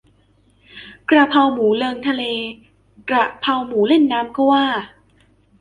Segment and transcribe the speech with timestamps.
[1.09, 2.23] กระเพราหมูเริงทะเล
[3.09, 4.65] กระเพราหมูเล่นน้ำ ก็ว่า